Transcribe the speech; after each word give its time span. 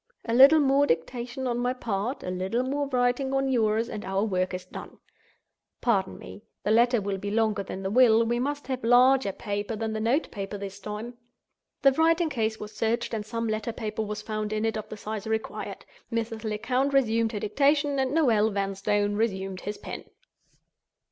A 0.25 0.33
little 0.33 0.59
more 0.59 0.87
dictation 0.87 1.45
on 1.45 1.59
my 1.59 1.73
part, 1.73 2.23
a 2.23 2.31
little 2.31 2.63
more 2.63 2.87
writing 2.87 3.35
on 3.35 3.49
yours, 3.49 3.87
and 3.87 4.03
our 4.03 4.23
work 4.23 4.51
is 4.51 4.65
done. 4.65 4.97
Pardon 5.79 6.17
me. 6.17 6.41
The 6.63 6.71
letter 6.71 6.99
will 6.99 7.19
be 7.19 7.29
longer 7.29 7.61
than 7.61 7.83
the 7.83 7.91
will; 7.91 8.25
we 8.25 8.39
must 8.39 8.65
have 8.65 8.83
larger 8.83 9.31
paper 9.31 9.75
than 9.75 9.93
the 9.93 9.99
note 9.99 10.31
paper 10.31 10.57
this 10.57 10.79
time." 10.79 11.19
The 11.83 11.91
writing 11.91 12.31
case 12.31 12.59
was 12.59 12.75
searched, 12.75 13.13
and 13.13 13.23
some 13.23 13.45
letter 13.47 13.71
paper 13.71 14.01
was 14.01 14.23
found 14.23 14.51
in 14.51 14.65
it 14.65 14.75
of 14.75 14.89
the 14.89 14.97
size 14.97 15.27
required. 15.27 15.85
Mrs. 16.11 16.43
Lecount 16.43 16.93
resumed 16.95 17.31
her 17.33 17.39
dictation; 17.39 17.99
and 17.99 18.11
Noel 18.11 18.49
Vanstone 18.49 19.15
resumed 19.15 19.61
his 19.61 19.77
pen. 19.77 20.05